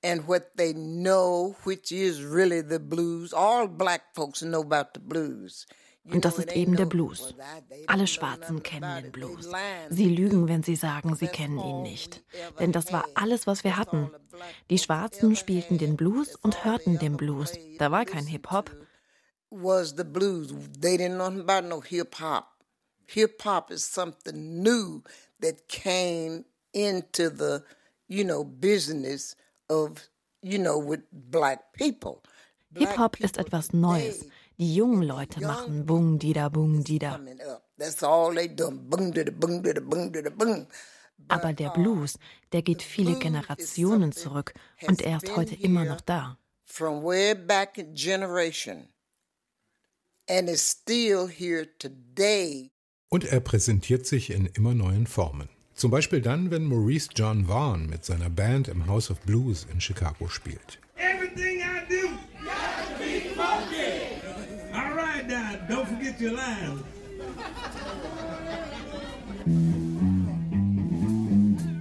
And 0.04 0.28
what 0.28 0.52
they 0.56 0.74
know, 0.74 1.56
which 1.64 1.90
is 1.90 2.22
really 2.22 2.60
the 2.60 2.78
blues. 2.78 3.32
All 3.32 3.66
black 3.66 4.02
folks 4.14 4.40
know 4.40 4.60
about 4.60 4.90
the 4.94 5.00
blues. 5.00 5.66
Und 6.12 6.24
das 6.24 6.38
ist 6.38 6.52
eben 6.52 6.76
der 6.76 6.86
Blues. 6.86 7.34
Alle 7.86 8.06
Schwarzen 8.06 8.62
kennen 8.62 9.02
den 9.02 9.12
Blues. 9.12 9.48
Sie 9.90 10.08
lügen, 10.08 10.48
wenn 10.48 10.62
sie 10.62 10.76
sagen, 10.76 11.14
sie 11.16 11.26
kennen 11.26 11.58
ihn 11.58 11.82
nicht. 11.82 12.22
Denn 12.58 12.72
das 12.72 12.92
war 12.92 13.04
alles, 13.14 13.46
was 13.46 13.64
wir 13.64 13.76
hatten. 13.76 14.10
Die 14.70 14.78
Schwarzen 14.78 15.36
spielten 15.36 15.78
den 15.78 15.96
Blues 15.96 16.36
und 16.36 16.64
hörten 16.64 16.98
den 16.98 17.16
Blues. 17.16 17.52
Da 17.78 17.90
war 17.90 18.04
kein 18.04 18.26
Hip-Hop. 18.26 18.70
Was 19.50 19.94
the 19.96 20.04
blues. 20.04 20.52
They 20.78 20.96
didn't 20.96 21.16
know 21.16 21.40
about 21.40 21.66
no 21.66 21.80
hip-hop. 21.82 22.44
Hip-hop 23.06 23.70
is 23.70 23.82
something 23.82 24.62
new 24.62 25.02
that 25.40 25.68
came 25.68 26.44
into 26.72 27.30
the, 27.30 27.62
you 28.08 28.24
know, 28.24 28.44
business 28.44 29.36
of, 29.70 30.10
you 30.42 30.58
know, 30.58 30.78
with 30.78 31.00
black 31.10 31.72
people. 31.72 32.22
Hip-Hop 32.76 33.18
ist 33.20 33.38
etwas 33.38 33.72
Neues. 33.72 34.26
Die 34.60 34.74
jungen 34.74 35.02
Leute 35.02 35.40
machen 35.40 35.86
Bung 35.86 36.18
Dida 36.18 36.48
Bung 36.48 36.82
Dida. 36.82 37.20
Aber 41.28 41.52
der 41.52 41.70
Blues, 41.70 42.18
der 42.52 42.62
geht 42.62 42.82
viele 42.82 43.18
Generationen 43.20 44.10
zurück 44.10 44.54
und 44.88 45.00
er 45.02 45.18
ist 45.18 45.36
heute 45.36 45.54
immer 45.54 45.84
noch 45.84 46.00
da. 46.00 46.38
From 46.64 47.04
way 47.04 47.34
back 47.34 47.78
in 47.78 47.94
generation 47.94 48.88
and 50.28 50.50
is 50.50 50.68
still 50.68 51.28
here 51.28 51.68
today. 51.78 52.72
Und 53.10 53.24
er 53.24 53.40
präsentiert 53.40 54.06
sich 54.06 54.30
in 54.30 54.46
immer 54.46 54.74
neuen 54.74 55.06
Formen. 55.06 55.48
Zum 55.74 55.92
Beispiel 55.92 56.20
dann, 56.20 56.50
wenn 56.50 56.64
Maurice 56.64 57.10
John 57.14 57.46
Vaughan 57.46 57.86
mit 57.86 58.04
seiner 58.04 58.28
Band 58.28 58.66
im 58.66 58.86
House 58.86 59.10
of 59.10 59.20
Blues 59.20 59.66
in 59.72 59.80
Chicago 59.80 60.28
spielt. 60.28 60.80
Everything 60.96 61.60
I 61.60 61.88
do, 61.88 62.08
down. 65.28 66.07
Forget 66.18 66.32
your 66.32 66.36
lines. 66.36 66.82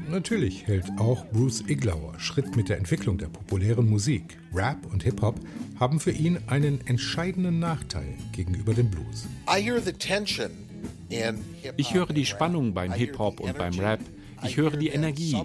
Natürlich 0.09 0.65
hält 0.67 0.85
auch 0.99 1.25
Bruce 1.27 1.63
Iglauer 1.67 2.19
Schritt 2.19 2.55
mit 2.55 2.69
der 2.69 2.77
Entwicklung 2.77 3.17
der 3.17 3.27
populären 3.27 3.87
Musik. 3.89 4.37
Rap 4.53 4.77
und 4.91 5.03
Hip-Hop 5.03 5.39
haben 5.79 5.99
für 5.99 6.11
ihn 6.11 6.39
einen 6.47 6.85
entscheidenden 6.87 7.59
Nachteil 7.59 8.15
gegenüber 8.31 8.73
dem 8.73 8.89
Blues. 8.89 9.27
Ich 11.77 11.93
höre 11.93 12.07
die 12.07 12.25
Spannung 12.25 12.73
beim 12.73 12.93
Hip-Hop 12.93 13.39
und 13.39 13.57
beim 13.57 13.77
Rap. 13.79 13.99
Ich 14.43 14.57
höre 14.57 14.77
die 14.77 14.89
Energie. 14.89 15.37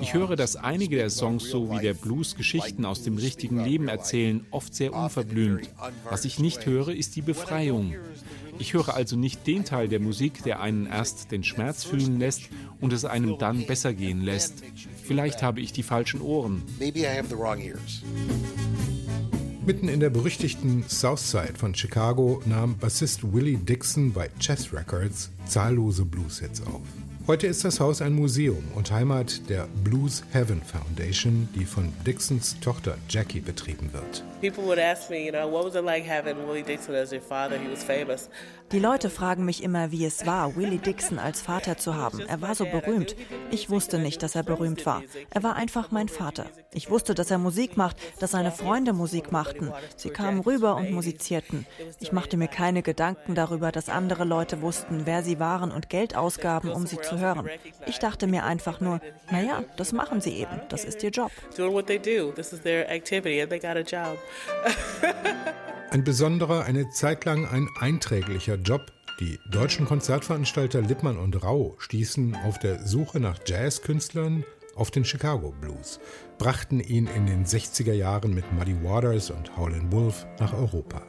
Ich 0.00 0.14
höre, 0.14 0.36
dass 0.36 0.56
einige 0.56 0.96
der 0.96 1.10
Songs, 1.10 1.44
so 1.44 1.70
wie 1.70 1.80
der 1.80 1.94
Blues, 1.94 2.36
Geschichten 2.36 2.84
aus 2.84 3.02
dem 3.02 3.16
richtigen 3.16 3.62
Leben 3.62 3.88
erzählen, 3.88 4.46
oft 4.50 4.74
sehr 4.74 4.92
unverblümt. 4.92 5.70
Was 6.08 6.24
ich 6.24 6.38
nicht 6.38 6.66
höre, 6.66 6.88
ist 6.88 7.16
die 7.16 7.22
Befreiung. 7.22 7.94
Ich 8.58 8.74
höre 8.74 8.94
also 8.94 9.16
nicht 9.16 9.46
den 9.46 9.64
Teil 9.64 9.88
der 9.88 10.00
Musik, 10.00 10.42
der 10.42 10.60
einen 10.60 10.86
erst 10.86 11.30
den 11.32 11.44
Schmerz 11.44 11.84
fühlen 11.84 12.18
lässt 12.18 12.42
und 12.80 12.92
es 12.92 13.04
einem 13.04 13.38
dann 13.38 13.66
besser 13.66 13.94
gehen 13.94 14.22
lässt. 14.22 14.62
Vielleicht 15.02 15.42
habe 15.42 15.60
ich 15.60 15.72
die 15.72 15.82
falschen 15.82 16.20
Ohren. 16.20 16.62
Mitten 19.66 19.88
in 19.88 20.00
der 20.00 20.10
berüchtigten 20.10 20.84
Southside 20.88 21.54
von 21.56 21.74
Chicago 21.74 22.42
nahm 22.44 22.76
Bassist 22.76 23.32
Willie 23.32 23.58
Dixon 23.58 24.12
bei 24.12 24.28
Chess 24.40 24.72
Records 24.72 25.30
zahllose 25.46 26.04
Blues-Hits 26.04 26.62
auf. 26.62 26.82
Heute 27.30 27.46
ist 27.46 27.64
das 27.64 27.78
Haus 27.78 28.02
ein 28.02 28.12
Museum 28.12 28.64
und 28.74 28.90
Heimat 28.90 29.48
der 29.48 29.68
Blues 29.84 30.24
Heaven 30.32 30.60
Foundation, 30.62 31.48
die 31.54 31.64
von 31.64 31.92
Dixons 32.04 32.58
Tochter 32.58 32.96
Jackie 33.08 33.38
betrieben 33.38 33.92
wird. 33.92 34.24
People 34.40 34.64
would 34.64 34.80
ask 34.80 35.08
me, 35.10 35.26
you 35.26 35.30
know, 35.30 35.48
what 35.48 35.64
was 35.64 35.76
it 35.76 35.84
like 35.84 36.04
having 36.04 36.34
Willie 36.48 36.64
Dixon 36.64 36.96
as 36.96 37.12
your 37.12 37.20
father? 37.20 37.56
He 37.56 37.70
was 37.70 37.84
famous. 37.84 38.28
Die 38.72 38.78
Leute 38.78 39.10
fragen 39.10 39.44
mich 39.44 39.64
immer, 39.64 39.90
wie 39.90 40.04
es 40.04 40.26
war, 40.26 40.54
Willie 40.54 40.78
Dixon 40.78 41.18
als 41.18 41.40
Vater 41.40 41.76
zu 41.76 41.96
haben. 41.96 42.20
Er 42.20 42.40
war 42.40 42.54
so 42.54 42.64
berühmt. 42.64 43.16
Ich 43.50 43.68
wusste 43.68 43.98
nicht, 43.98 44.22
dass 44.22 44.36
er 44.36 44.44
berühmt 44.44 44.86
war. 44.86 45.02
Er 45.30 45.42
war 45.42 45.56
einfach 45.56 45.90
mein 45.90 46.08
Vater. 46.08 46.46
Ich 46.72 46.88
wusste, 46.88 47.14
dass 47.14 47.32
er 47.32 47.38
Musik 47.38 47.76
macht, 47.76 47.96
dass 48.20 48.30
seine 48.30 48.52
Freunde 48.52 48.92
Musik 48.92 49.32
machten. 49.32 49.72
Sie 49.96 50.10
kamen 50.10 50.38
rüber 50.38 50.76
und 50.76 50.92
musizierten. 50.92 51.66
Ich 51.98 52.12
machte 52.12 52.36
mir 52.36 52.46
keine 52.46 52.82
Gedanken 52.82 53.34
darüber, 53.34 53.72
dass 53.72 53.88
andere 53.88 54.24
Leute 54.24 54.62
wussten, 54.62 55.02
wer 55.04 55.24
sie 55.24 55.40
waren 55.40 55.72
und 55.72 55.88
Geld 55.88 56.14
ausgaben, 56.14 56.70
um 56.70 56.86
sie 56.86 57.00
zu 57.00 57.18
hören. 57.18 57.48
Ich 57.86 57.98
dachte 57.98 58.28
mir 58.28 58.44
einfach 58.44 58.80
nur, 58.80 59.00
naja, 59.32 59.64
das 59.76 59.92
machen 59.92 60.20
sie 60.20 60.34
eben. 60.34 60.60
Das 60.68 60.84
ist 60.84 61.02
ihr 61.02 61.10
Job. 61.10 61.32
Doing 61.56 61.72
what 61.72 61.88
they 61.88 61.98
do. 61.98 62.30
This 62.30 62.52
is 62.52 62.60
their 62.60 62.88
activity 62.88 63.40
and 63.42 63.50
they 63.50 63.58
got 63.58 63.76
a 63.76 63.80
job. 63.80 64.16
Ein 65.90 66.04
besonderer, 66.04 66.66
eine 66.66 66.88
Zeit 66.90 67.24
lang 67.24 67.46
ein 67.46 67.68
einträglicher 67.80 68.54
Job. 68.54 68.92
Die 69.18 69.40
deutschen 69.50 69.86
Konzertveranstalter 69.86 70.82
Lippmann 70.82 71.18
und 71.18 71.42
Rau 71.42 71.74
stießen 71.78 72.36
auf 72.36 72.60
der 72.60 72.86
Suche 72.86 73.18
nach 73.18 73.40
Jazzkünstlern 73.44 74.44
auf 74.76 74.92
den 74.92 75.04
Chicago 75.04 75.52
Blues, 75.60 75.98
brachten 76.38 76.78
ihn 76.78 77.08
in 77.08 77.26
den 77.26 77.44
60er 77.44 77.92
Jahren 77.92 78.32
mit 78.32 78.52
Muddy 78.52 78.84
Waters 78.84 79.30
und 79.30 79.56
Howlin' 79.56 79.90
Wolf 79.90 80.26
nach 80.38 80.52
Europa. 80.52 81.02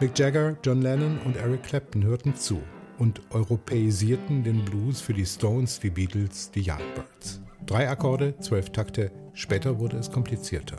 Mick 0.00 0.18
Jagger, 0.18 0.58
John 0.64 0.82
Lennon 0.82 1.20
und 1.24 1.36
Eric 1.36 1.62
Clapton 1.62 2.02
hörten 2.02 2.34
zu 2.34 2.60
und 2.98 3.20
europäisierten 3.30 4.42
den 4.42 4.64
Blues 4.64 5.00
für 5.00 5.14
die 5.14 5.26
Stones, 5.26 5.78
die 5.78 5.90
Beatles, 5.90 6.50
die 6.50 6.62
Yardbirds. 6.62 7.40
Drei 7.66 7.88
Akkorde, 7.88 8.36
zwölf 8.40 8.70
Takte, 8.70 9.12
später 9.32 9.78
wurde 9.78 9.96
es 9.96 10.10
komplizierter. 10.10 10.78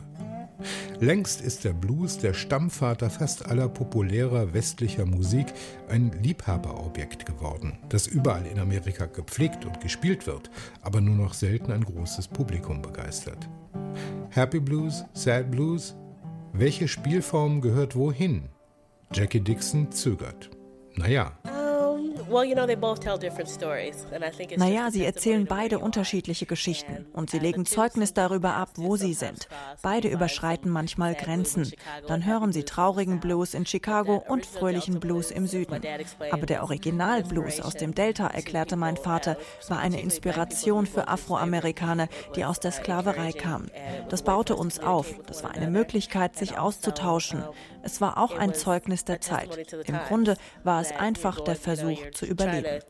Längst 1.00 1.40
ist 1.40 1.64
der 1.64 1.72
Blues 1.72 2.18
der 2.18 2.34
Stammvater 2.34 3.10
fast 3.10 3.46
aller 3.46 3.68
populärer 3.68 4.54
westlicher 4.54 5.06
Musik 5.06 5.46
ein 5.88 6.12
Liebhaberobjekt 6.22 7.26
geworden, 7.26 7.78
das 7.88 8.06
überall 8.06 8.46
in 8.46 8.58
Amerika 8.58 9.06
gepflegt 9.06 9.64
und 9.64 9.80
gespielt 9.80 10.26
wird, 10.26 10.50
aber 10.82 11.00
nur 11.00 11.16
noch 11.16 11.34
selten 11.34 11.72
ein 11.72 11.84
großes 11.84 12.28
Publikum 12.28 12.82
begeistert. 12.82 13.48
Happy 14.30 14.60
Blues, 14.60 15.04
Sad 15.12 15.50
Blues? 15.50 15.94
Welche 16.52 16.88
Spielform 16.88 17.60
gehört 17.60 17.96
wohin? 17.96 18.48
Jackie 19.12 19.40
Dixon 19.40 19.92
zögert. 19.92 20.50
Naja, 20.96 21.32
naja, 24.56 24.90
sie 24.90 25.04
erzählen 25.04 25.46
beide 25.46 25.78
unterschiedliche 25.78 26.46
Geschichten 26.46 27.06
und 27.12 27.30
sie 27.30 27.38
legen 27.38 27.66
Zeugnis 27.66 28.14
darüber 28.14 28.54
ab, 28.54 28.70
wo 28.76 28.96
sie 28.96 29.14
sind. 29.14 29.48
Beide 29.82 30.08
überschreiten 30.08 30.70
manchmal 30.70 31.14
Grenzen. 31.14 31.70
Dann 32.06 32.24
hören 32.24 32.52
sie 32.52 32.64
traurigen 32.64 33.20
Blues 33.20 33.54
in 33.54 33.66
Chicago 33.66 34.22
und 34.28 34.46
fröhlichen 34.46 35.00
Blues 35.00 35.30
im 35.30 35.46
Süden. 35.46 35.80
Aber 36.30 36.46
der 36.46 36.62
Originalblues 36.62 37.60
aus 37.60 37.74
dem 37.74 37.94
Delta, 37.94 38.26
erklärte 38.28 38.76
mein 38.76 38.96
Vater, 38.96 39.36
war 39.68 39.78
eine 39.78 40.00
Inspiration 40.00 40.86
für 40.86 41.08
Afroamerikaner, 41.08 42.08
die 42.34 42.44
aus 42.44 42.60
der 42.60 42.72
Sklaverei 42.72 43.32
kamen. 43.32 43.70
Das 44.08 44.22
baute 44.22 44.56
uns 44.56 44.78
auf. 44.78 45.14
Das 45.26 45.42
war 45.42 45.52
eine 45.52 45.70
Möglichkeit, 45.70 46.36
sich 46.36 46.58
auszutauschen. 46.58 47.42
Es 47.86 48.00
war 48.00 48.18
auch 48.18 48.36
ein 48.36 48.52
Zeugnis 48.52 49.04
der 49.04 49.20
Zeit. 49.20 49.72
Im 49.86 49.96
Grunde 50.08 50.36
war 50.64 50.80
es 50.80 50.90
einfach 50.90 51.38
der 51.38 51.54
Versuch 51.54 52.10
zu 52.12 52.26
überleben. 52.26 52.82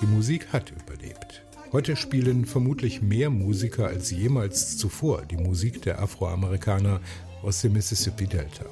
Die 0.00 0.06
Musik 0.06 0.52
hat 0.52 0.70
überlebt. 0.70 1.42
Heute 1.72 1.96
spielen 1.96 2.46
vermutlich 2.46 3.02
mehr 3.02 3.30
Musiker 3.30 3.88
als 3.88 4.12
jemals 4.12 4.78
zuvor 4.78 5.22
die 5.22 5.36
Musik 5.36 5.82
der 5.82 6.00
Afroamerikaner 6.00 7.00
aus 7.42 7.62
dem 7.62 7.72
Mississippi-Delta. 7.72 8.64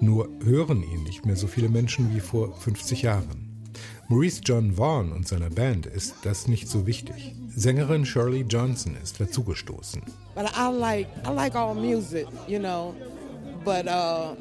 Nur 0.00 0.30
hören 0.42 0.82
ihn 0.82 1.02
nicht 1.02 1.26
mehr 1.26 1.36
so 1.36 1.48
viele 1.48 1.68
Menschen 1.68 2.14
wie 2.14 2.20
vor 2.20 2.56
50 2.56 3.02
Jahren. 3.02 3.46
Maurice 4.08 4.40
John 4.42 4.78
Vaughan 4.78 5.12
und 5.12 5.28
seiner 5.28 5.50
Band 5.50 5.84
ist 5.84 6.14
das 6.22 6.48
nicht 6.48 6.68
so 6.68 6.86
wichtig. 6.86 7.34
Sängerin 7.58 8.04
Shirley 8.04 8.42
Johnson 8.42 8.96
ist 9.02 9.18
dazugestoßen. 9.18 10.02
But 10.34 10.44
I 10.54 10.68
like 10.70 11.08
I 11.26 11.30
like 11.30 11.56
all 11.56 11.74
music, 11.74 12.26
you 12.46 12.58
know. 12.58 12.94
Uh, 13.66 14.36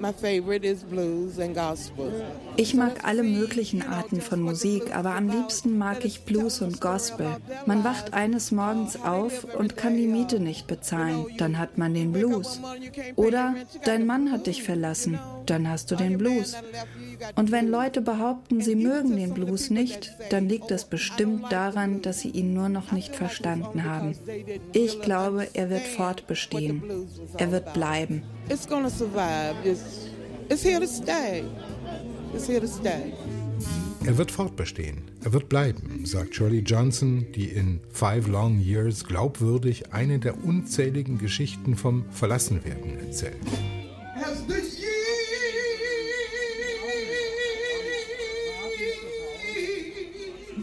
ich 2.57 2.75
mag 2.75 3.03
alle 3.03 3.23
möglichen 3.23 3.81
Arten 3.81 4.21
von 4.21 4.39
Musik, 4.39 4.95
aber 4.95 5.15
am 5.15 5.29
liebsten 5.29 5.79
mag 5.79 6.05
ich 6.05 6.25
Blues 6.25 6.61
und 6.61 6.79
Gospel. 6.79 7.37
Man 7.65 7.83
wacht 7.83 8.13
eines 8.13 8.51
Morgens 8.51 9.01
auf 9.01 9.47
und 9.55 9.77
kann 9.77 9.97
die 9.97 10.05
Miete 10.05 10.39
nicht 10.39 10.67
bezahlen, 10.67 11.25
dann 11.37 11.57
hat 11.57 11.79
man 11.79 11.95
den 11.95 12.11
Blues. 12.11 12.59
Oder 13.15 13.55
dein 13.83 14.05
Mann 14.05 14.31
hat 14.31 14.45
dich 14.45 14.61
verlassen, 14.61 15.17
dann 15.47 15.67
hast 15.67 15.89
du 15.89 15.95
den 15.95 16.19
Blues. 16.19 16.55
Und 17.35 17.51
wenn 17.51 17.67
Leute 17.67 18.01
behaupten, 18.01 18.61
sie 18.61 18.75
mögen 18.75 19.15
den 19.15 19.33
Blues 19.33 19.71
nicht, 19.71 20.13
dann 20.29 20.47
liegt 20.47 20.69
es 20.69 20.85
bestimmt 20.85 21.51
daran, 21.51 22.03
dass 22.03 22.19
sie 22.19 22.29
ihn 22.29 22.53
nur 22.53 22.69
noch 22.69 22.91
nicht 22.91 23.15
verstanden 23.15 23.85
haben. 23.85 24.15
Ich 24.71 25.01
glaube, 25.01 25.47
er 25.53 25.71
wird 25.71 25.87
fortbestehen. 25.87 26.83
Er 27.37 27.51
wird 27.51 27.73
bleiben. 27.73 28.21
Er 34.05 34.17
wird 34.19 34.29
fortbestehen. 34.29 35.01
Er 35.23 35.33
wird 35.33 35.49
bleiben, 35.49 36.05
sagt 36.05 36.35
Shirley 36.35 36.59
Johnson, 36.59 37.25
die 37.33 37.45
in 37.45 37.79
Five 37.91 38.27
Long 38.27 38.59
Years 38.59 39.03
glaubwürdig 39.05 39.93
eine 39.93 40.19
der 40.19 40.43
unzähligen 40.43 41.17
Geschichten 41.17 41.75
vom 41.75 42.05
Verlassenwerden 42.11 42.99
erzählt. 42.99 43.37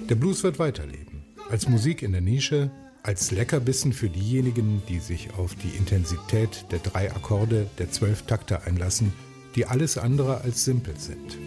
Der 0.09 0.15
Blues 0.15 0.45
wird 0.45 0.61
weiterleben. 0.61 1.25
Als 1.51 1.69
Musik 1.69 2.03
in 2.03 2.13
der 2.13 2.21
Nische, 2.21 2.71
als 3.03 3.33
Leckerbissen 3.33 3.93
für 3.93 4.09
diejenigen, 4.09 4.83
die 4.89 5.01
sich 5.01 5.35
auf 5.35 5.55
die 5.57 5.77
Intensität 5.77 6.67
der 6.71 6.79
drei 6.79 7.11
Akkorde 7.11 7.69
der 7.79 7.91
zwölf 7.91 8.23
Takte 8.23 8.63
einlassen, 8.63 9.13
die 9.57 9.67
alles 9.67 9.99
andere 9.99 10.43
als 10.43 10.65
simpel 10.65 10.95
sind. 10.99 11.39